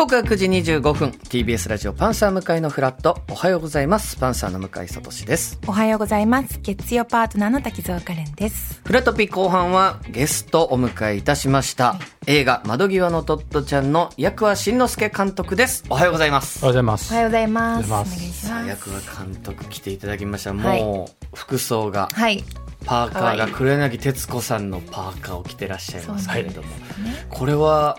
[0.00, 1.10] 時刻は9時25分。
[1.10, 3.20] TBS ラジオパンサー向井のフラット。
[3.30, 4.16] おはようございます。
[4.16, 5.60] パンサーの向井聡です。
[5.66, 6.58] おはようございます。
[6.62, 8.80] 月曜パートナーの滝沢カレンです。
[8.82, 11.96] フラトピ後半はゲストお迎えいたしました。
[12.26, 15.84] 映画窓際のトットちゃんの役はしんのすけ監督です。
[15.90, 16.64] おはようございます。
[16.64, 17.12] おはようございます。
[17.12, 17.90] おはようございます。
[17.90, 18.14] おはようございます。
[18.14, 18.68] お願いします。
[18.68, 20.54] 役は監督来ていただきました。
[20.54, 20.82] はい。
[20.82, 22.42] もう服装がはい。
[22.86, 26.68] パーカーが黒柳徹子さんのパーカーを着てらっしゃいますけれども。
[26.68, 27.26] ね。
[27.28, 27.98] これは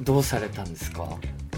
[0.00, 1.04] どうされたんですか？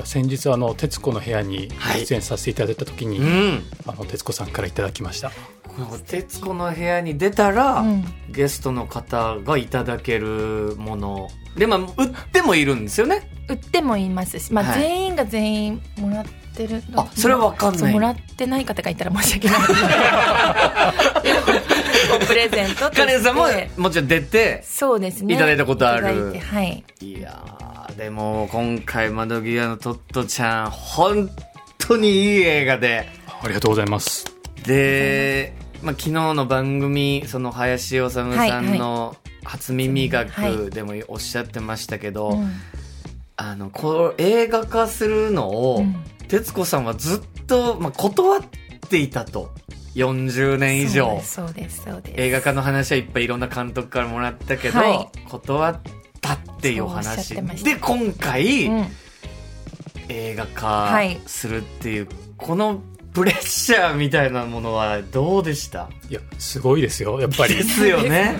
[0.05, 2.01] 先日あの徹子の部屋にはい。
[2.01, 3.62] 出演させていただいた時に、うん。
[3.87, 5.30] あの徹子さんからいただきました。
[5.30, 5.34] こ
[5.80, 8.05] の徹子の部屋に出たら、うん。
[8.30, 11.28] ゲストの方がいただけるもの。
[11.56, 13.28] でまあ売ってもいるんですよね？
[13.48, 14.80] 売ってもいますし、まあ、はい。
[14.80, 16.24] 全員が全員もらっ
[16.56, 17.93] てるあそれはわかんない。
[17.93, 19.59] もらってない方がいたら申し訳ない
[22.18, 23.46] プレゼントカレンさんも
[23.77, 25.35] もちろん出てそうですね。
[25.35, 26.38] いただいたことある。
[26.38, 26.85] はい。
[27.01, 31.30] いやーでも今回窓際のトットちゃん本
[31.79, 33.09] 当にいい映画で。
[33.43, 34.27] ありがとうございます。
[34.65, 38.30] で、まあ、昨日の番組その林修さん
[38.79, 42.52] の初耳は学でもおっしゃってましたけど、うん。
[43.37, 45.96] あのこう映画化するのを、うん。
[46.29, 48.40] 徹子さんはずっと、まあ、断っ
[48.88, 49.51] ていたと
[49.95, 51.21] 40年以上。
[51.23, 52.21] そうですそうですそうです。
[52.21, 55.29] 映画化の話はいっぱいいろんな監督からもらったけど、はい。
[55.29, 55.80] 断っ
[56.21, 57.71] たっていうおそうおっしゃっ話てました。
[57.71, 58.87] で今回、うん。
[60.09, 62.82] 映画はい化するっていう、この
[63.15, 65.88] プレッシャーみたいなものはどうでした？
[66.10, 67.54] いやすごいですよやっぱり。
[67.54, 68.37] ですよね。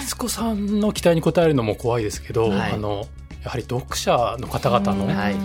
[0.00, 2.72] 徹子さんの期待に応えるのも怖いですけど、はい。
[2.72, 3.06] あの
[3.44, 5.08] やはり読者の方々のうん。
[5.08, 5.36] ね、はい。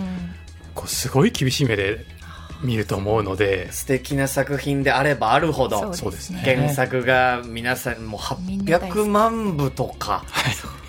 [0.73, 2.05] こうすごい厳しい目で
[2.63, 3.71] 見ると思うので。
[3.71, 6.41] 素敵な作品であればあるほどそうですね。
[6.43, 10.23] 原作が皆さんもうみんな大好き800万部とか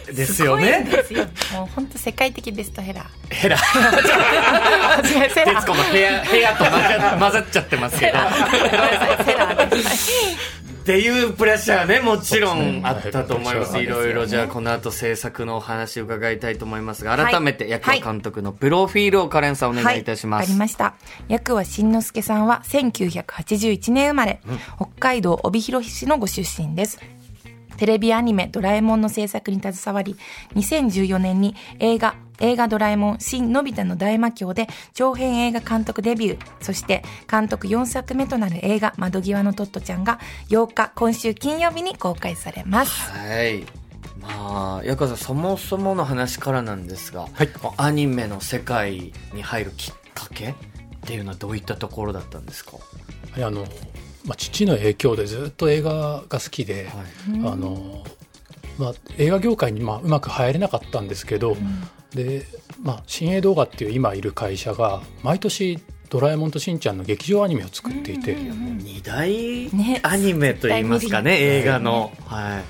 [0.06, 1.24] ですすごいんよねですよ。
[1.54, 3.34] もう本当世界的ベストヘラー。
[3.34, 3.56] ヘラ。
[5.04, 8.12] 違うセラ徹子の部屋部屋と混ざ混ざっちゃってますけど。
[9.24, 10.42] セラーです
[10.82, 13.72] っていうプレッシャーねもちろんあったと思います。
[13.74, 13.84] はい。
[13.84, 20.04] いろいろじゃあこの後制作のお話伺いたいと思いますが改めて役場監督のプロフィールをカレンさんお願いい。
[20.04, 20.94] たしまはい、わす、かりました。
[21.28, 24.40] 役はしんのすけさんは1981年生まれ、
[24.76, 26.98] 北海道帯広市のご出身です。
[27.82, 30.14] テレビアニメドラえもんの制作に携わり、
[30.54, 43.10] 2014年に映画、映画ドラえもん新のび太の大魔教で長編映画監督デビュー、そして監督4作目となる映画窓際のトットちゃんが8日、今週金曜日に公開されます。
[43.10, 43.64] はい。
[44.20, 47.48] まあ、ヤカさん、そもそもの話からなんですが、はい。
[47.78, 50.54] アニメの世界に入るきっかけっ
[51.00, 52.74] ていうのはどういったところだったんですか、
[53.38, 53.66] あの、
[54.24, 57.52] まあ、父の影響でずっと映画が好きで、はい。
[57.52, 58.04] あの
[58.78, 61.56] まあ、映画業界にまあうまく入れなかったんですけど、
[62.14, 62.46] で、
[62.82, 65.78] まあ、新映動画っていう今いる会社が毎年
[66.08, 69.30] 「ドラえもんとしんちゃん」の劇場アニメを作っていて、二大
[69.74, 72.12] ねアニメといいますかね、絶対見る映画の。
[72.26, 72.62] はい。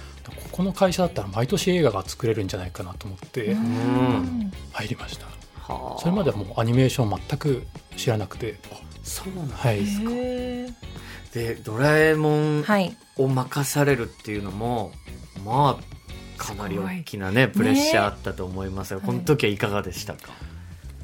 [0.53, 4.53] ここの会社だったら毎年映画が作れるんじゃないかなと思ってうん。
[4.73, 5.27] 入りました、
[5.61, 6.01] はあ。
[6.01, 7.63] それまではもうアニメーション全く
[7.97, 8.57] 知らなくて
[9.03, 9.57] そうなんだ。
[9.57, 9.79] はい。
[9.79, 10.69] へ
[11.33, 12.65] で、ドラえもん。
[13.17, 14.93] を任されるっていうのも、
[15.45, 20.31] まあ、かなり大きなね、プレッシャーあったと思いますが、この時はいかがでしたか、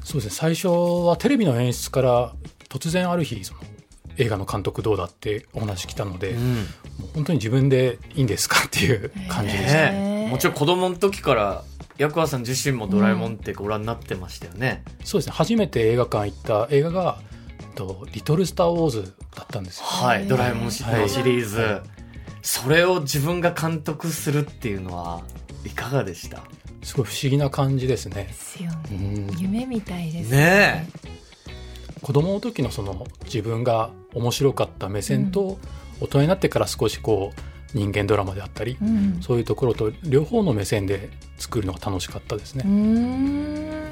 [0.03, 0.35] そうですね。
[0.35, 0.67] 最初
[1.05, 2.33] はテレビの演出から
[2.67, 3.59] 突然ある日その
[4.17, 6.55] 映画の監督どうだってお話来たので、うん。
[6.55, 6.65] もう
[7.13, 10.29] 本当に自分でいいんですかっていう感じでした、ねえ。
[10.29, 11.63] もちろん子供の時から、
[11.97, 14.83] ヤクワさん自身もドラえもんってご覧になってましたよね。
[15.03, 15.33] そうですね。
[15.33, 17.19] 初めて映画館行った映画が
[17.69, 19.85] と「リトル・スター・ウォーズ」だったんですよ。
[19.85, 21.81] はい、ドラえもんシリーズ、
[22.41, 25.23] それを自分が監督するっていうのは
[25.65, 26.41] いかがでした？
[26.83, 28.25] すごい不思議な感じですね。
[28.25, 28.99] ですようね。
[28.99, 29.37] ん。
[29.37, 30.89] 夢みたいですね。
[32.01, 35.59] 子供の時のその自分が面白かった目線と、
[35.99, 39.17] 大人になってから少しこう人間ドラマであったり、うん。
[39.21, 43.89] そういうところと両方の目線で作るのが楽しかったですね、うーん。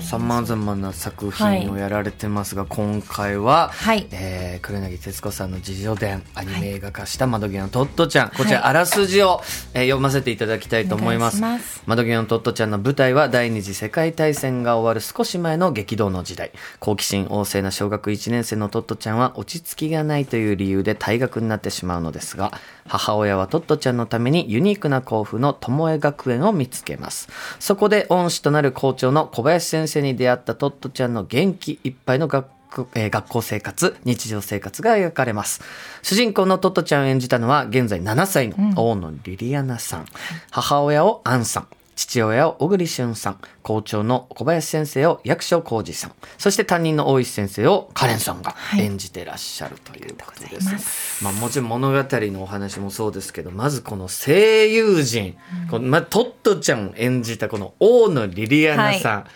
[0.00, 4.06] さまざまな作品をやられてますが、今回は、はい。
[4.10, 9.40] えー、黒柳徹子さんの自叙伝アニメ映画化した窓際のトットちゃん、こちらはいあらすじを、
[9.74, 11.40] えー読ませていただきたいと思います。
[11.40, 11.82] ます。
[11.86, 16.52] 窓際のトットちゃんの舞台は第二次世界大戦が終わる少し前の激動の時代。
[16.78, 22.52] 好奇心旺盛な小学1年生のトットちゃんは落ち着きがないという理由で退学になってしまうのですが
[22.86, 27.28] 母親はトットちゃんのためにユニークな校風の巴学園を見つけます。
[27.58, 32.52] そこで恩師となる校長の小林先生に出会ったトットちゃんの元気いっぱいの学校
[32.94, 35.60] えー学校生活日常生活が描かれます。
[36.02, 38.56] 主人公のトットちゃんを演じたのは現在7歳の
[38.90, 40.06] 大野リリアナさん、
[40.50, 51.22] 母親をアンさん父親を小栗旬さん、校長の小林先生を役所広司さん、そして担任の大石先生をカレンさんがはい演じてらっしゃるということです。
[51.22, 55.36] ままあもちろん物語のお話もそうですけど、まずこの声優陣、
[55.70, 59.26] このまあ、トットちゃんを演じたこの大野リリアナさん、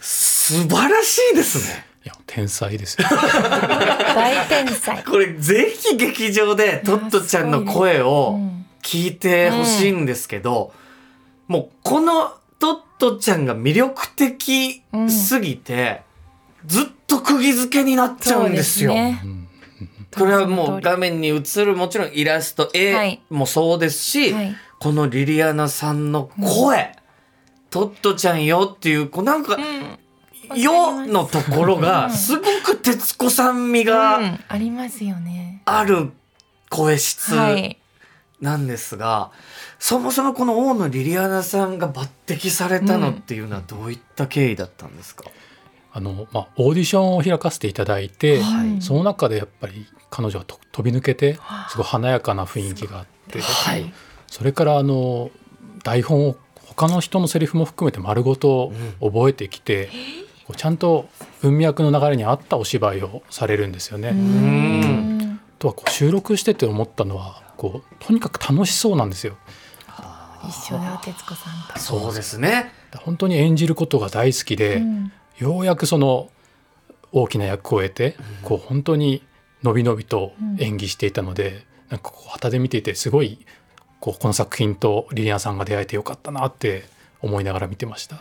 [0.00, 1.86] 素晴らしいですね。
[2.04, 5.02] いや天才ですよ 大天才。
[5.04, 8.38] これぜひ劇場でトットちゃんの声を
[8.82, 10.72] 聞いてほしいんですけど、
[11.48, 16.02] もうこのトットちゃんが魅力的すぎて、
[16.66, 18.94] ずっと釘付けになっちゃうんですよ。
[18.94, 19.22] ね
[20.16, 26.94] これはもう画面に映るもちろんイラスト、は絵いもそうですし、はいこのリリアナさんの声、
[27.70, 30.60] トットちゃんよっていう、こうなんか、うん。
[30.60, 35.62] よのところが、すごく徹子さん味うがん、ありますよね。
[35.64, 36.10] ある
[36.68, 37.78] 声質はい。
[38.42, 39.30] なんですが、
[39.86, 45.24] そもそもこの大野リリアナさんが抜擢されたのっていうのはどういった経緯だったんですか、
[45.92, 48.80] あの、まあ、オーディションを開かせていただいて、はい。
[48.80, 51.38] その中でやっぱり彼女はと飛び抜けて
[51.68, 53.92] すごい華やかな雰囲気があって、はい。
[54.26, 55.30] それからあの
[55.82, 58.72] 台本を他の人のセリフも含めて丸ごと
[59.02, 59.90] 覚えてきて、
[60.46, 61.10] こうちゃんと
[61.42, 64.12] 文脈の流れに合ったお芝居をされるんですよね。
[64.14, 65.38] ん。
[65.42, 69.36] あとはこう収録してて思ったのはこうとにかく楽しそうなんですよ。
[70.48, 71.78] 一緒だよ、徹子さんと。
[71.78, 72.72] そうですね。
[73.04, 76.30] 本当に演じることが大好きで、うんようやくその
[77.10, 79.24] 大きな役を得て、こう本当に
[79.64, 83.44] のびのびと演技していたので、なんかこう旗で見ていてすごい
[83.98, 86.84] こうこの作品とリリアンさんが出会えてよかったなって
[87.20, 88.14] 思いながら見てました。
[88.14, 88.18] い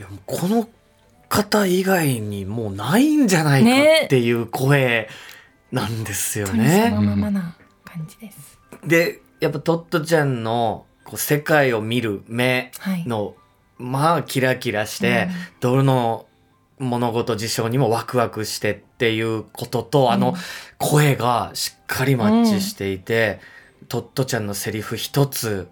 [0.00, 0.68] やもうこの
[1.28, 3.70] 方以外にもうないんじゃないか
[4.06, 5.08] っていう声
[5.70, 6.90] なんですよ本当にそね。
[6.90, 8.58] のままな感じです。
[8.84, 12.72] でやっぱトットちゃんのこう世界を見る目
[13.06, 13.34] の、
[13.78, 15.28] まあキラキラして、
[15.60, 16.26] どの
[16.78, 20.34] 物事事象にもワクワクしてっていうことと、あの
[20.78, 23.40] 声がしっかりマッチしていて、
[23.88, 25.68] トットちゃんのセリフ一つ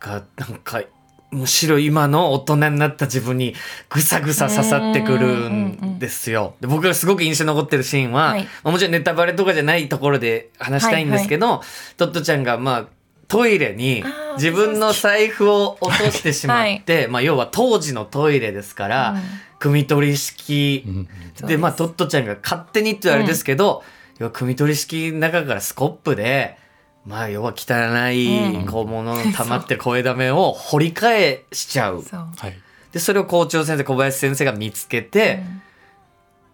[0.00, 0.82] がなんか
[1.30, 3.54] むしろ今の大人になった自分に
[3.88, 6.54] ぐさぐさ刺さってくるんですよ。
[6.60, 8.42] で僕がすごく印象に残ってるシーンは、はい。
[8.64, 11.62] まあもちろんネタバレとかじゃないところで話したいんですけど、
[11.96, 12.86] トットちゃんがまあ
[13.30, 14.04] トイレに
[14.36, 19.16] 自分の財布を落としてしまって、まあ要は当時のトイレですから、
[19.58, 20.84] 汲み取り式。
[20.86, 21.08] うん
[21.46, 23.82] で、まあ、トットちゃんが勝手にって言うあれですけど、
[24.18, 26.58] 要は、汲み取り式の中からスコップで、
[27.06, 28.66] まあ、要は汚いうん。
[28.66, 32.02] 小物の溜まってる声だめを掘り返しちゃう。
[32.02, 32.28] そう。
[32.36, 32.58] はい。
[32.92, 35.42] で、それを校長先生、小林先生が見つけて、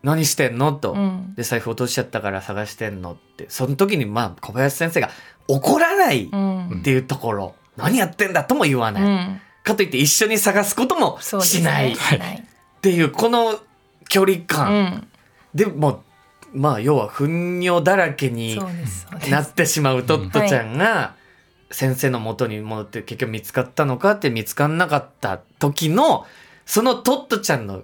[0.05, 0.73] 何してんの？
[0.73, 1.35] と、うん。
[1.35, 3.15] で、財布落としちゃったから探してんの？
[3.15, 5.11] って、その時に、まあ、小林先生が
[5.49, 6.83] 怒らないっうん。
[6.83, 9.03] ていうところ、何やってんだとも言わない。
[9.03, 9.41] うん。
[9.63, 11.89] かといって一緒に探すこともしない。
[11.89, 11.93] ね。
[11.93, 12.47] っしない。
[12.83, 13.59] ていう、この
[14.09, 14.85] 距離う感。
[14.85, 15.09] ん。
[15.55, 16.05] でも
[16.53, 18.59] まあ要は糞尿だらけに
[19.31, 21.15] なってしまうトットちゃんが
[21.71, 26.27] 先生の元に戻って結局見つかったのかって見つかんなかった時の
[26.65, 27.83] そのトットちゃんの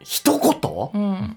[0.00, 0.90] 一言？
[0.92, 1.36] うん。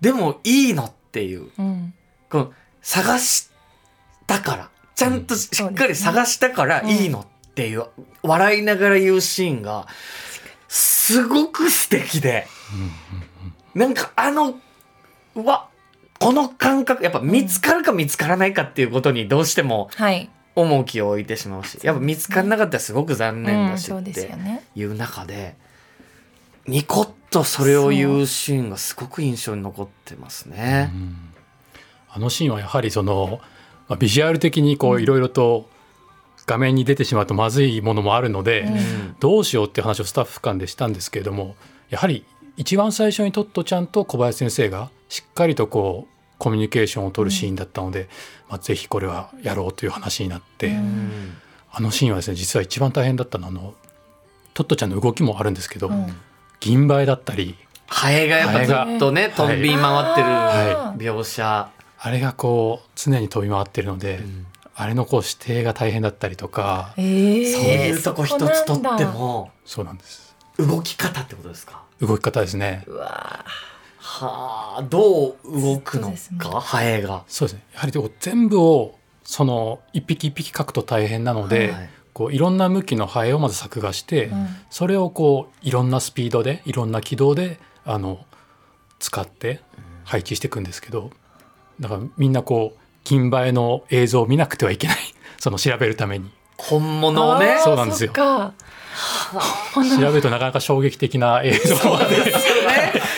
[0.00, 1.94] でもいいのっていううん。
[2.28, 3.50] この探し
[4.26, 7.86] たからちゃんとしっかり探したからいいのっていう
[8.22, 9.86] 笑いながら言うシーンが
[10.68, 12.46] すごく素敵で
[13.74, 14.58] なんかあの
[15.34, 15.68] うわ
[16.18, 20.30] この感覚やっぱ見つかるか見つからないかっていうことにどうしてもはい。
[20.56, 23.70] 重きを置いてしまうしやっぱ見つからなかったらすごく残念うん。
[23.72, 24.62] だしってよね。
[24.76, 25.56] いう中で
[26.66, 30.92] ニコッとそれを言うシーンがすごく印象に残ってますね。
[32.08, 33.40] あのシーンはやはりその、
[33.88, 35.68] まあ、ビジュアル的にこういろいろと
[36.46, 39.16] 画面に出てしまうとまずいものもあるので、うん。
[39.20, 41.56] どうしようっていう話をスタッフ間でしたんですけれども
[41.88, 42.24] やはり
[42.56, 48.08] 一番最初にトットちゃんと小林先生がしっかりとこうコミュニケーションを取るシーンだったので、
[48.48, 51.36] まあ、ぜひこれはやろうという話になって、うん。
[51.70, 53.74] あのシーンはですね実は一番大変だったのはあの
[54.52, 56.06] トットちゃんの動きもあるんですけど、うん。
[56.60, 61.70] 銀映えだったりハエがやっぱずっとね、飛び回ってるは描写。
[61.98, 64.20] あれがこう常に飛び回ってるので、
[64.74, 69.04] あれのこう指定が大変だったりとか、ええそういうとこ一つとって。
[69.04, 70.34] も、そうなんです。
[70.58, 71.82] 動き方ってことですか？
[72.00, 72.84] 動き方ですね。
[72.86, 73.44] うわ
[73.98, 77.24] はあ、どう動くのか、ハエが。
[77.26, 77.64] そうですね。
[77.72, 81.90] やはりこう全部をその一匹一匹描くと大変なので、はい。
[82.12, 84.46] こういろんな向きのハエをまず作画して、うん。
[84.70, 88.24] それをこういろんなスピードでいろんな軌道であの
[88.98, 89.60] 使って
[90.04, 91.10] 配置していくんですけど
[91.80, 94.96] だからみんなこう金映えの映像を見なくてはいけない。
[95.38, 96.30] その調べるために。
[96.56, 97.58] 本物をね。
[97.62, 98.12] そうなんですよ。
[98.14, 98.52] 調
[99.74, 102.08] べるとなかなか衝撃的な映像が。
[102.08, 102.32] ねね、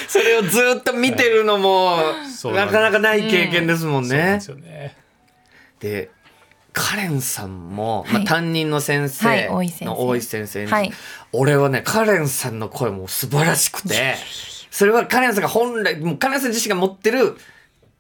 [0.09, 1.99] それをずっと見てるのも、
[2.55, 4.09] なかなかない経験ですもんね。
[4.09, 4.41] そうなんで。
[4.41, 4.97] すよね。
[5.81, 6.11] で、
[6.73, 8.13] カレンさんも、はい。
[8.15, 9.85] まあ、担任の先生はい大石先生。
[9.87, 10.93] の大石先生に、はい。
[11.33, 14.17] 俺はね、カレンさんの声も素晴らしくて、
[14.71, 17.39] それはカレンさんが本来、もうカレンさん自身が持ってる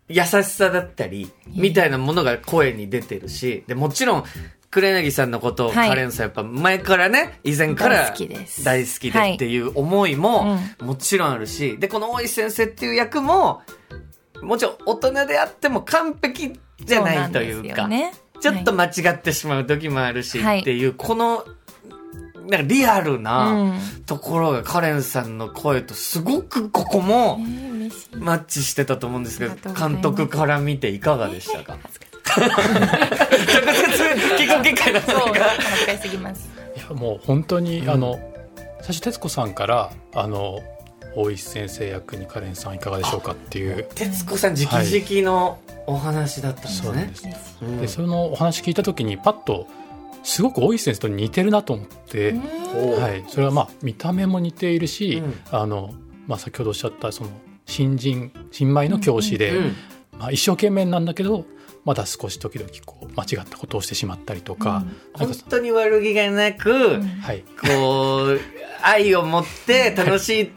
[0.08, 4.24] 優しさだったり、みたいなものが声に出てるし、で、もちろん、
[4.70, 5.88] 黒柳さんのことをはい。
[5.88, 8.64] カレンさんやっぱ前からね、以前から大好きです。
[8.64, 13.62] 大好きでっていう思いももちろんあるし、で、この大石先生っていう役も、
[14.42, 17.88] もちろん大人であっても完璧じゃないというか、
[18.40, 20.60] ちょっと間違ってしまう時もあるし、はい。
[20.60, 21.44] っていう、この、
[22.48, 23.80] なんかリアルうなん。
[24.04, 27.65] ところがカレンさんの声とすごくここもえー
[28.18, 31.78] マッチしてたと思うんですけど監督から見ていかがでしたか？
[32.36, 32.54] 直接
[34.44, 35.40] 聞く機会だったそうのが。
[35.40, 36.50] 恥ずかしすぎます。
[36.76, 38.18] いやもう本当に、あの
[38.82, 40.60] 最初徹子さんからあの
[41.14, 43.88] 大石先生役にカレンさんいかがでしょうかっていう。
[43.94, 47.10] 徹子さん直々のお話だったんですね。
[47.14, 47.32] そで。
[47.32, 49.66] す、うんでそのお話聞いた時にパッと
[50.22, 55.34] すごく大石先生と似てるなと思って、はい、それはまあ見た目も似ているし、うん。
[55.50, 55.94] あの
[56.26, 57.30] まあ、先ほどおっしゃったその
[57.66, 59.76] 新人新米の教師で、うん
[60.18, 61.44] まあ、一生懸命なんだけど
[61.86, 68.40] まだ少し時々こう間違ったことをしてしまったりとか,、なん本か当に悪気がなく、はい、こう、
[68.82, 70.50] 愛を持って楽しい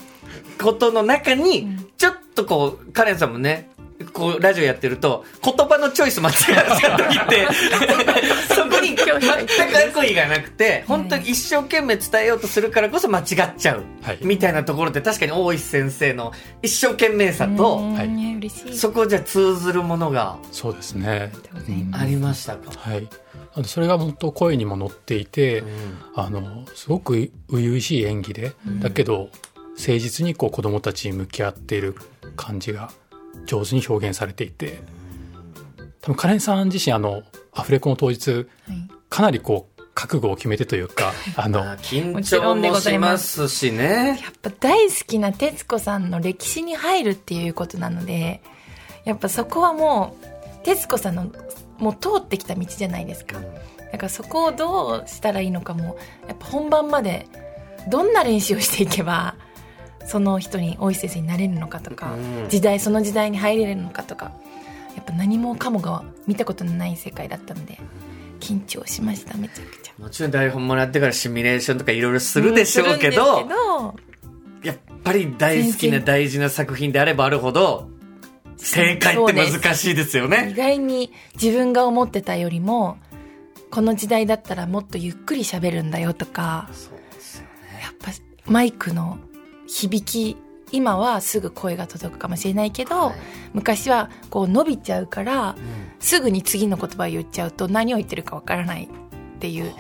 [0.60, 3.69] ことの中に、ちょっとこう、カレンさんもね、
[4.12, 7.48] こう、ラジオやってると、言葉のチョイス間違っちゃう時って、
[8.54, 13.26] そこに全く悪意がなくて、本当に一生懸命伝えようとするからこそ間違っ
[13.58, 13.84] ちゃう。
[14.02, 17.82] はいみたいなところって確かに大石先生の一生懸命さと、
[18.74, 21.32] そこじゃ通ずるものがそうですね。
[21.68, 22.72] うんありましたか？
[22.78, 23.08] はい、
[23.54, 25.68] あのそれが本当声にも乗っていて、うん
[26.16, 28.52] あのすごく初々しい演技で、
[28.82, 29.30] だけど
[29.78, 31.96] 誠実にこう子供たちに向き合っている
[32.36, 32.92] 感じが
[33.46, 34.80] 上手に表現されていて
[36.02, 38.46] 多分カレンさん自身あのアフレコの当日はい。
[39.10, 44.20] かなりこう覚悟を決めてというかあのあ緊張もしますしね。
[44.24, 48.42] やっぱ大好きな徹子さんの歴史に入るっていうことなので
[49.04, 51.32] やっぱそこはもう徹子さんの
[51.80, 53.42] もう通ってきた道じゃないですか。
[53.92, 57.28] だからそこをどうしたらいいのかもやっぱ本番まで
[57.90, 59.36] どんな練習をしていけば
[60.10, 64.32] その人に大石先生になれるのかとか、うん時代その時代に入れるのかとか
[64.96, 67.80] やっぱ何もかもが見たことのない世界だったので
[68.40, 69.94] 緊張しましためちゃくちゃ。
[70.02, 74.10] もちろん台本もらってからシミュレーションとかいろいろするでしょうけど、うん
[74.64, 77.90] やっぱり大好きな大事な作品であればあるほど、
[78.58, 80.54] 正解って難しいですよ意ね。
[80.56, 82.98] 外に自分が思ってたよりも
[83.72, 87.50] この時代だったらもっとゆっくり喋るんだよとかそうですよね。
[87.84, 88.12] やっぱ
[88.52, 89.18] マイクの
[89.70, 90.38] 響き
[90.72, 93.16] 今はすぐ声が届くかもしれないけど、はい
[93.52, 95.56] 昔はこう伸びちゃうから、ん
[96.00, 99.74] すぐに次の言葉を言っちゃうと何を言ってるかわからないっていう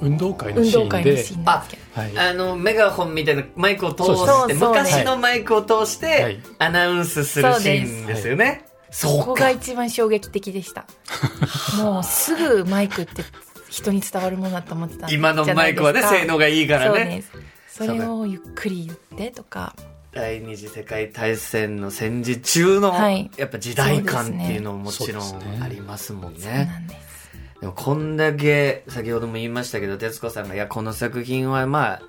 [0.00, 1.50] 運動会の運シーンでーンですけど。
[1.50, 8.66] はい、あの、メガホンみたいなマイクを通そうして、そうそう昔のマイクを通しはてい、アナウンスするシーンですよね。
[8.90, 9.50] そこが。
[9.50, 10.86] 一番衝撃的でした。
[11.82, 13.22] もうすぐマイクって
[13.68, 17.24] 人に伝わるものだと思ってた今のマイクはね、性能がいいからね。
[17.76, 19.74] それをゆっくり言ってとか。
[20.12, 23.30] 第二次世界大戦の戦時中の、はい。
[23.36, 26.70] やっぱ時代感っていうのももちろんありますもんね。
[27.60, 32.02] でもこんだけ、先ほども言いましたけど、徹子さんが、いや、この作品はまあ、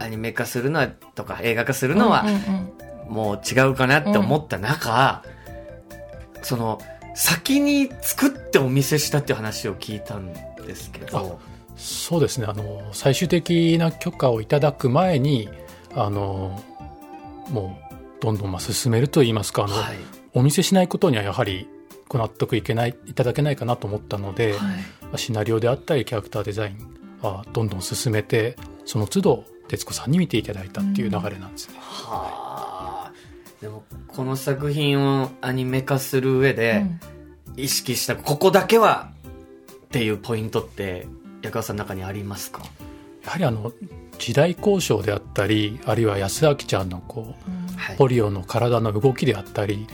[0.00, 2.24] アニメ化するのは、とか映画化するのは
[3.08, 5.22] もう違うかなって思った中、
[6.42, 6.80] その、
[7.14, 11.38] 先に作ってお見せしたっていう話を聞いたんですけど、
[11.82, 15.48] そうですねあの最終的な許可をいただく前に
[15.94, 16.62] あの
[17.50, 19.96] もうどんどんまあ進めると言いますかあの、はい。
[20.34, 21.68] お見せしないことにはやはり
[22.08, 24.54] ご納得いけないいただけないかなと思ったので、
[25.02, 26.78] まあシナリオであったりキャラクターデザイン
[27.20, 31.74] はどんどん進めてその都度徹子さんに見ていただいたっていう流れなんですね。
[31.80, 33.12] はあ。
[33.60, 37.12] でも、この作品をアニメ化する上で、うん
[37.56, 39.10] 意識した、ここだけは
[39.84, 41.06] っていうポイントって、
[41.42, 42.62] 役川さんの中にありますか？
[43.24, 43.72] やはりあの
[44.18, 47.96] 時代交渉であったりあるいは安明ちゃんのこうはい。
[47.96, 49.86] ポリオの体の動きであったり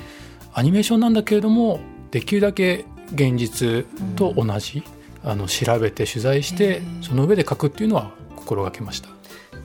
[0.53, 3.87] アニメーションなんだけれどもできるだけ現実
[4.17, 4.83] と同じ、
[5.25, 9.09] あの調べて取材してその上で書くっていうのは心がけました。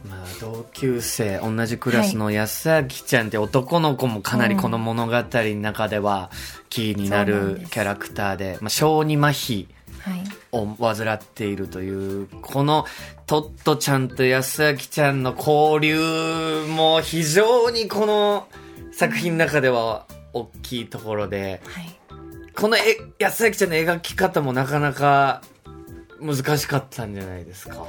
[0.10, 6.32] まあ、同級生、同じクラスの安明ちゃんって男の子もかなりこの物語の中では
[6.70, 9.68] キーになるキャラクターで、まあ、小児麻痺
[10.00, 10.24] はい。
[10.54, 12.86] を患っているという、この
[13.26, 18.48] トットちゃんと安明ちゃんの交流も非常にこの
[18.94, 22.00] 作品の中では大きいところで、はい。
[22.56, 22.82] このえ
[23.18, 25.42] 安明ちゃんの描き方もなかなか
[26.22, 27.86] 難しかったんじゃないですか？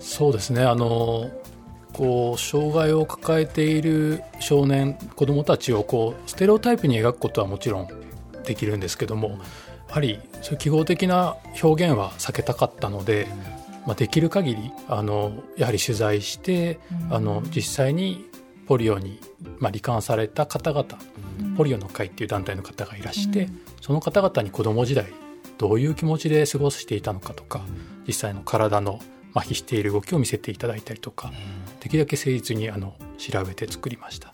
[0.00, 1.30] そうですねあの
[1.92, 7.88] こう障害を抱えている少年子どもたちをこうステレオタイプに描くことはもちろん
[8.44, 9.38] できるんですけども
[9.90, 13.26] やはりそういう記号的な表現は避けたかったので、
[13.86, 16.78] まあ、できる限りあのやはり取材して、
[17.10, 18.24] あの実際に
[18.68, 19.18] ポリオに、
[19.58, 20.86] まあ、罹患された方々、
[21.56, 23.48] ポリオの会っていう団体の方がいらして、
[23.80, 25.12] その方々に子ども時代
[25.58, 27.62] どういう気持ちで過ごしていたのかとか、
[28.06, 29.00] 実際の体の
[29.34, 31.32] 麻痺している動きを見せていただいたりとか、
[31.80, 34.32] できるだけ誠実にあの調べて作りました。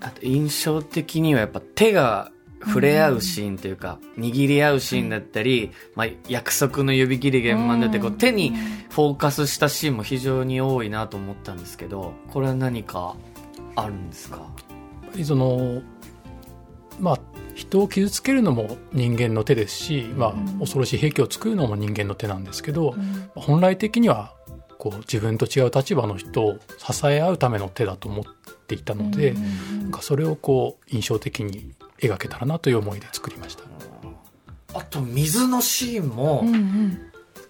[0.00, 2.30] あと印象的にはやっぱ手が
[2.64, 8.50] 触れ合うシーンというか、握り合うシーンだったり、まあ、約束の指切り現場だってこう手に
[8.90, 13.16] フォーカスしたシーンも非常に多いなと思ったんですけどこれは何か
[13.76, 14.42] あるんですか？
[15.24, 15.82] その
[16.98, 17.18] まあ
[17.54, 22.94] 人を傷つけるのも人間の手ですし、まあ、恐ろしい兵器を作るのも人間の手なんですけど、
[23.34, 24.34] 本来的には
[24.78, 28.24] こう自分と違う立場の人を支え合うための手だと思っ
[28.66, 29.34] ていたので、
[29.82, 33.64] なんかそれをこう印象的に描けたらなという思いで作りました。
[34.72, 37.00] あと水のシーンも、うんうん。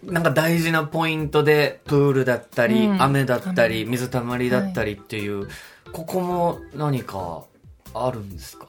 [0.02, 3.02] なんか大事なポイントでプールだったり、うん。
[3.02, 5.49] 雨だったり水たまりだったりっていう、
[5.92, 7.45] ここも何か
[7.92, 8.69] あるんですか？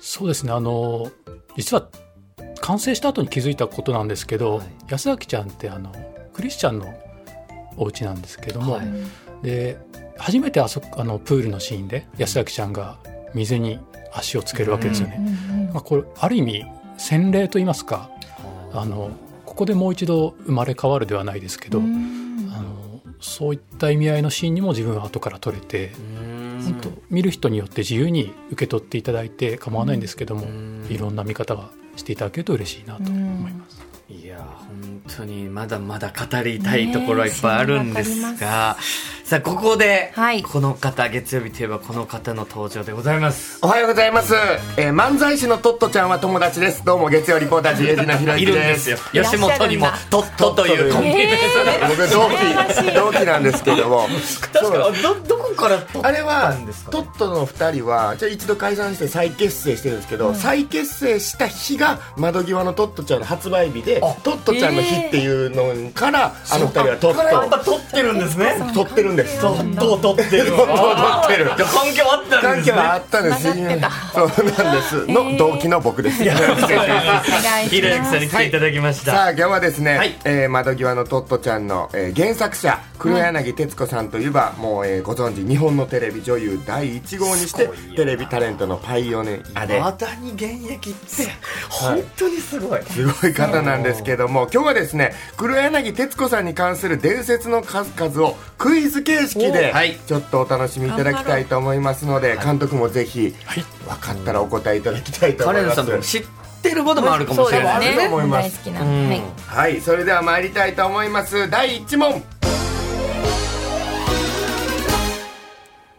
[0.00, 0.52] そうですね。
[0.52, 1.10] あの
[1.56, 1.88] 実は
[2.60, 4.66] 完成した後に気づいたことなんですけど、はい。
[4.88, 5.92] 安明ちゃんってあの
[6.34, 6.94] クリスチャンの
[7.78, 8.86] お家なんですけども、はい。
[9.42, 9.78] で
[10.18, 12.98] 初めてあそあのプールのシーンで安明ちゃんが
[13.34, 13.80] 水に
[14.14, 15.18] 足をつけるわけですよね。
[15.72, 16.64] まあ、これある意味
[16.98, 18.10] 洗礼と言いますか
[18.72, 19.10] あの
[19.44, 25.92] ここでもう一度生まれ変わるではないですけど、あのそういった意味合いのシーンにも自分は後から撮れて、
[26.64, 30.46] 本当見る人によって自由に受け取っていただいて構わないんですけども、
[30.88, 33.82] いろんな見方がしていただけると嬉しいなと思います。
[34.08, 38.76] いや本当にまだまだ語りたいところはいっぱいあるんですが、
[39.24, 40.42] さあここで、はい。
[40.42, 43.60] この方月曜日といえばこの方の登場でございます。
[43.62, 44.34] おはようございます、
[44.76, 46.84] えー漫才師のトットちゃんは友達です。
[46.84, 48.90] どうも月曜リポーター自営のひろゆいきです。
[48.90, 51.26] るんです吉本にもトットというコンビ名
[51.88, 54.06] 僕同期同期なんですけども。
[54.52, 56.54] 確かどどこからあれは
[56.90, 68.56] トットの2人はじゃあ一度解散して再結成してるんですけど、再結成した日が窓際のトットちゃんの発売日でトットちゃんの日っていうのから、あの2人はトこれやっぱってるんですね。
[68.74, 70.78] ト取ってるんですトットを取ってるトットを取
[71.24, 91.28] ってるじゃあ環境あったんですねはあったんですそうなんですの同期の僕です、ひろゆきさんに来ていただきました、さあ今日はですね、はいえー窓際のトットちゃんの、えー原作者黒柳徹子さんといえば、もう、えーご存知日本のテレビ女優第1号にしてテレビタレントのパイオニアでまだに現役って
[91.70, 99.98] 本当にすごい、すごい方なんですけども今日はですね黒柳徹子さんに関する伝説の数々をクイズ形式でおはい。
[100.06, 103.64] ちょっとお楽しみいただきたいと思いますので監督もぜひはい。
[103.86, 105.76] 分かったらお答えいただきたいとカ思います。
[105.76, 106.24] レンさんも知っ
[106.62, 107.74] てることもあるかもしれない。
[107.74, 108.06] そうですね。
[108.06, 108.56] 思います。
[108.56, 109.08] 大好きな、うん。
[109.08, 109.22] はい。
[109.46, 111.50] はいそれでは参りたいと思います。
[111.50, 112.22] 第1問。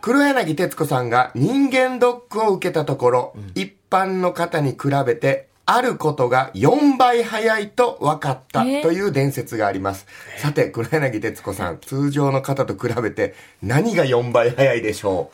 [0.02, 10.06] 黒柳徹子さんが人間ドックを受けたところ、一般の方に比べてあることが4倍早いと分かったえーという伝説があります。
[10.38, 15.32] さて、黒柳徹子さん、通常の方と比べて何が4倍早いでしょ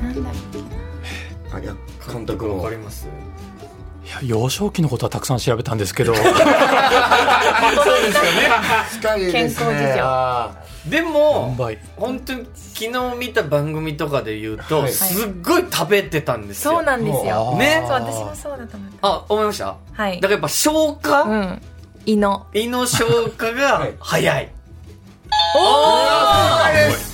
[0.00, 0.28] なんだろうう
[1.56, 1.74] あいや、
[2.10, 2.76] 監督もわか。
[2.76, 3.08] ります。
[4.04, 6.14] いや幼少期のことはたくさん調べたんですけど。
[6.18, 6.44] そうですよ
[9.14, 9.18] ね。
[9.26, 9.32] ね。
[9.32, 9.72] 健康事情。
[10.00, 10.50] あ
[10.88, 11.78] でも4倍？
[11.96, 14.92] 本当に昨日見た番組とかで言うと、はい。
[14.92, 16.72] すっごい食べてたんですよ。
[16.72, 17.56] そうなんですよ。
[17.56, 19.08] ねそう私もそうだと思った。
[19.08, 19.76] あ思いました？
[19.92, 20.16] はい。
[20.16, 21.62] だからやっぱ消化、うん。
[22.06, 22.46] 胃の。
[22.52, 24.52] 胃の消化が 早い。
[25.56, 27.12] あです。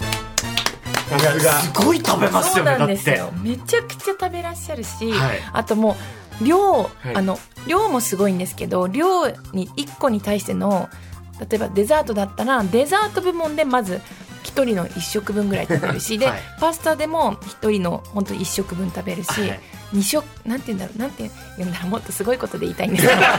[1.40, 2.78] さすごい食べますそうよねだって。
[2.78, 3.32] なんですよ。
[3.42, 5.40] めちゃくちゃ食べらっしゃるし、はい。
[5.52, 5.96] あとも
[6.40, 6.88] う量、い。
[7.14, 10.88] あの量もすごいんですけど量に1個に対しての
[11.40, 14.00] 例えばデザートだったらデザート部門でまず
[14.44, 16.40] 1人の1食分ぐらい食べるしで、はい。
[16.58, 19.60] パスタでも1人の本当1食分食べるし、はい。
[19.92, 23.14] 二食なんて言うんだろうなんて言うんだろうもっとすごいことで言いたいんですけど。
[23.14, 23.34] もうね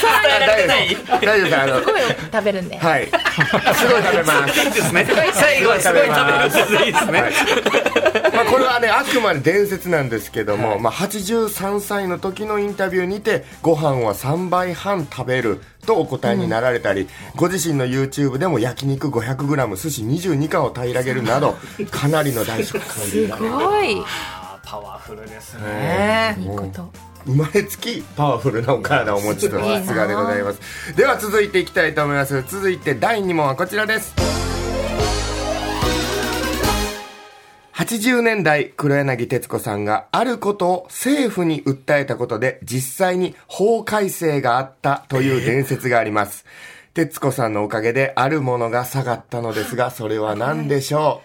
[0.00, 1.86] 伝えられてない大丈夫です。
[1.86, 2.00] ごい
[2.32, 3.06] 食べるんで、はい。
[3.10, 4.92] すごい食べます。
[4.94, 5.92] ね最後はす。
[5.92, 6.84] ごい食べるんです。
[6.84, 7.06] いいです。
[7.06, 8.09] ね
[8.44, 21.56] まあ、これはねあくまで伝説なんですけども、まあ、83歳の時のインタビューにてご飯は3倍半食べるとお答えになられたり、ご自身の YouTube でも焼肉 500g 寿司22貫を平らげるなど
[21.90, 23.28] かなりの大食感す。
[23.28, 24.02] ごい。
[24.62, 26.36] パワフルですね。
[26.38, 26.90] いいこと。
[27.26, 30.96] 生まれつきパワフルなお体をお持ちとさすがでございます。
[30.96, 32.42] では続いていきたいと思います。
[32.42, 34.49] 続いて第2問はこちらです
[37.90, 46.44] 80年代黒柳徹子さんがあることを政府に訴えたことで実際に法改正があったという伝説があります、
[46.94, 51.22] 徹子さんのおかげであるものが下がったのですがそれは何でしょ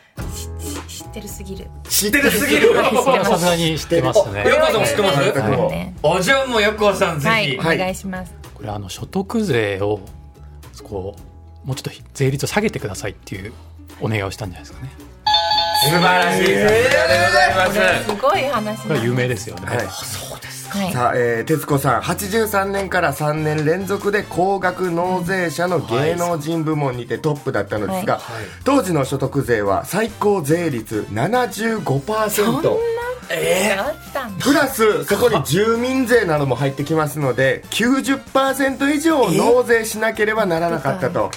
[0.87, 1.65] 知ってるすぎる。
[1.65, 2.73] う知ってるすぎる。
[2.73, 4.31] さすがに知ってます。
[4.31, 5.69] ねよくさんも知ってますはい。
[5.69, 7.57] ねおじゃあもう横尾さんぜはい、ひ。
[7.59, 8.33] お願いします。
[8.55, 9.99] これあの所得税を
[10.83, 11.15] こ
[11.63, 13.53] うもうちょっと税率を下げてくださいっていう
[14.01, 15.04] お願いをしたんじゃないですかね
[15.85, 16.45] 素晴らしい。
[16.45, 18.09] さすがでございます。
[18.09, 19.77] すごい話これは有名ですよね、はい。
[19.77, 19.83] は
[20.89, 20.93] い。
[20.93, 28.19] さあ、えー、徹子さん83年から3年連続で高額納税者の芸能人部門にてトップだったのですが、
[28.63, 32.95] 当時の所得税は最高税率75%
[33.29, 34.45] えあったんだ。
[34.45, 41.31] プラスそこに住民税なども入ってきますので90%以上納税しなければならなかったと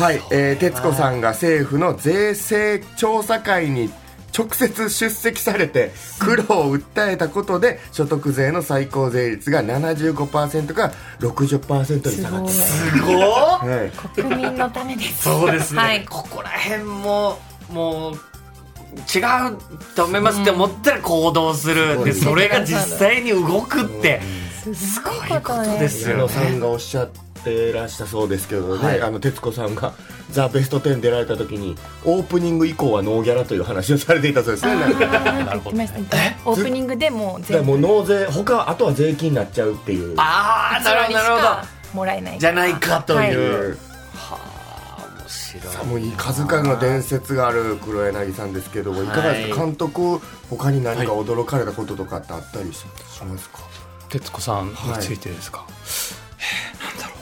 [0.00, 3.90] はい、えー、徹子さんが政府の税制調査会に
[4.34, 13.14] 直接出席されて苦労を訴えたことで所得税の最高税率が75%から60%に下がったすごい。
[13.14, 15.24] はい国民のためです。
[15.24, 16.06] そうですね、はい。
[16.06, 17.38] ここら辺も
[17.70, 19.20] もう違
[19.52, 19.58] う
[19.94, 24.22] と思いますって思ったら行動する、でそれが実際に動くって
[24.74, 26.32] すごいことです矢野よね。
[26.32, 27.10] さんがおっしゃっ
[27.42, 29.02] てらしたそうですけどね、はい。
[29.02, 29.94] あの徹子さんが
[30.30, 34.74] 「ザ・ベストテン」出られた時にオープニング以降はノーギャラという話をされていたそうですね。
[34.76, 35.06] なんか。
[35.06, 35.76] なるほど。
[35.76, 37.64] オープニングでもう全部。
[37.64, 40.14] もう納税他あとは税金になっちゃうっていう。
[40.18, 41.48] ああなるほどなるほど。
[41.98, 42.38] もらえない。
[42.38, 43.34] じゃないかという、はい。
[43.34, 43.78] うん
[45.20, 49.66] 面白いさあもう数々の伝説がある黒柳さんですけどもいかがですか、はい。
[49.66, 52.86] 監督他に何か驚かれたこととかってあったりしし
[53.24, 53.58] ますか、
[54.08, 55.76] 徹子さんについてですか、いや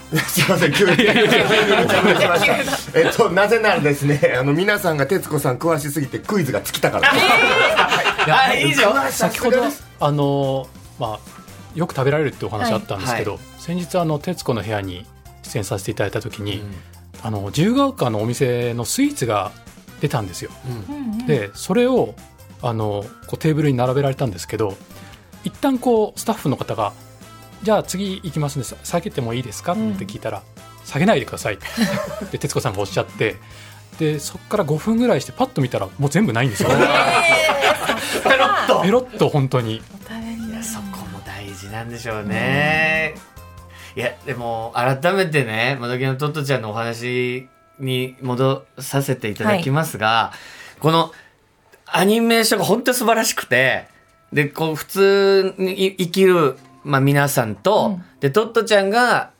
[0.27, 0.97] すいません急に。
[0.97, 7.11] 急に無茶ぶりしましたえっとなぜならですねあの皆さんが徹子さん詳しすぎてクイズが尽きたから。
[8.49, 9.11] あいいじゃん。
[9.11, 9.63] 先ほど
[9.99, 10.67] あの
[10.99, 11.39] まあ
[11.75, 15.05] よく食べられるってお話あったんですけど、先日あの『徹子の部屋』に
[15.43, 16.63] 出演させていただいた時に、
[17.21, 19.51] あの自由が丘のお店のスイーツが
[20.01, 20.51] 出たんですよ。
[21.27, 22.15] でそれを
[22.61, 24.75] あのこうテーブルに並べられたんですけど
[25.43, 26.91] 一旦こうスタッフの方が
[27.63, 28.65] 「じゃあ次行きますね。
[28.83, 30.43] 下げてもいいですか?」って聞いたら
[30.85, 33.35] 「下げないでください」って徹子さんがおっしゃって。
[33.99, 36.69] でそこから5分ぐらいしてパッと見たらもう全部ないんですよ。
[36.69, 36.75] ペ
[38.37, 38.81] ロッと。
[38.81, 39.81] ペロッと本当に。
[40.63, 43.15] そこも大事なんでしょうね、
[43.95, 47.47] いやでも改めてね「窓際のトットちゃん」のお話
[47.79, 50.31] に戻させていただきますが、
[50.79, 51.11] この
[51.85, 53.87] アニメーションが本当に素晴らしくて
[54.31, 58.03] でこう普通に生きる、まあ、皆さんと、うん。
[58.19, 59.31] でトットちゃんが、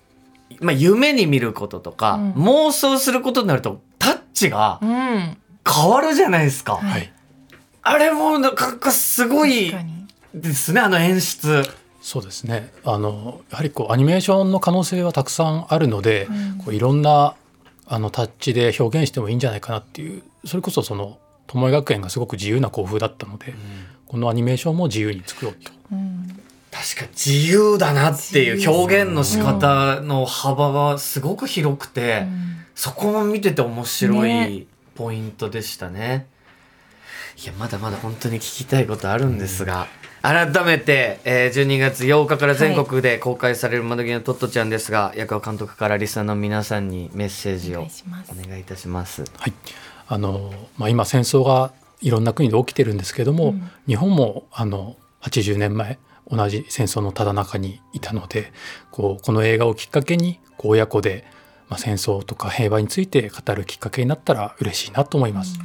[0.59, 2.31] まあ、夢に見ることとか、うん。
[2.43, 5.37] 妄想することになるとタッチがうん。
[5.67, 6.75] 変わるじゃないですか。
[6.75, 7.11] はい。
[7.81, 9.73] あれもなんかすごい
[10.33, 11.63] ですねあの演出。
[12.01, 12.71] そうですね。
[12.83, 16.27] あのやはりこうアニメーションの可能性はたくさんあるので、
[16.63, 17.35] こういろんな
[17.85, 23.53] あのタッチで表現してもいいんじゃないかなっていうそれこそその友江学園がすごく自由な校風だったので、
[24.07, 25.71] このアニメーションも自由に作ろうと。
[26.79, 32.25] 確かに自由だなっていう表現の仕方の幅がすごく広くて、
[32.73, 34.63] そこも見てて面白いね。
[34.95, 36.27] ポイントでしたね。
[37.43, 39.87] いや、まだまだ本当に聞きたいことあるんですが、
[40.21, 49.23] 改めて、えー12月8日から全国で公開される窓際のトットちゃんですが、役場監督からリスナーの皆さんにメッセージをお願いいいたします。
[49.37, 49.53] はい。
[50.07, 53.53] あのまあ、今戦争がいろんな国で起きてるんですけども、
[53.85, 58.53] 日本もあの80年前同じ戦争のただ中にいたので
[58.91, 61.25] こうこの映画をきっかけにこう親子で、
[61.69, 65.59] まあ、戦争とか平和について語るきっかけになったら嬉しいなと思います。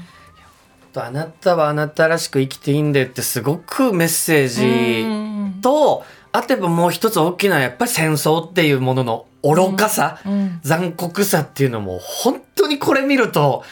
[0.97, 10.61] あなたはあなたらしく生きていいんだよってすごくメッセージと、あとやっぱもう一つ大きなやっぱり戦争っていうものの愚かさ、うん。
[10.63, 13.65] 残酷さっていうのも本当にこれ見ると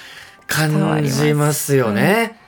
[0.49, 2.39] 感じますよね。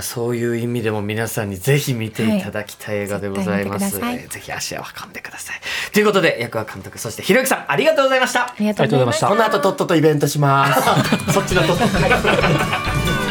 [0.00, 3.98] そういう意味でも皆さんにぜひ見ていただきたい映画でございます。
[4.00, 5.60] はいぜひ足を運んでください。
[5.92, 8.54] ということで、役場監督、そしてひろゆきさん、ありがとうございましたあ。
[8.58, 10.82] りがとうございましたこの後とっととイベントします
[11.32, 11.74] そっちのと